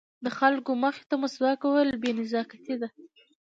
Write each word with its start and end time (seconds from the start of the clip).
د 0.25 0.27
خلکو 0.37 0.71
مخې 0.83 1.03
ته 1.09 1.15
مسواک 1.21 1.59
وهل 1.63 1.89
بې 2.01 2.11
نزاکتي 2.19 2.75
ده. 2.81 2.87